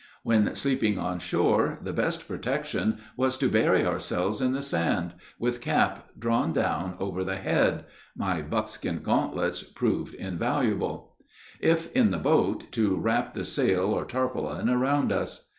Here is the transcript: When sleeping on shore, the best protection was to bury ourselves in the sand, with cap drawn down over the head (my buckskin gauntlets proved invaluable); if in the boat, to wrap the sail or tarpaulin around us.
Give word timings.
When 0.23 0.55
sleeping 0.55 0.97
on 0.97 1.19
shore, 1.19 1.77
the 1.83 1.93
best 1.93 2.27
protection 2.27 2.97
was 3.15 3.37
to 3.37 3.47
bury 3.51 3.85
ourselves 3.85 4.41
in 4.41 4.51
the 4.53 4.63
sand, 4.63 5.13
with 5.37 5.61
cap 5.61 6.09
drawn 6.17 6.53
down 6.53 6.95
over 6.99 7.23
the 7.23 7.35
head 7.35 7.85
(my 8.17 8.41
buckskin 8.41 9.03
gauntlets 9.03 9.61
proved 9.61 10.15
invaluable); 10.15 11.17
if 11.59 11.91
in 11.91 12.09
the 12.09 12.17
boat, 12.17 12.71
to 12.71 12.95
wrap 12.95 13.35
the 13.35 13.45
sail 13.45 13.93
or 13.93 14.03
tarpaulin 14.03 14.69
around 14.71 15.11
us. 15.11 15.45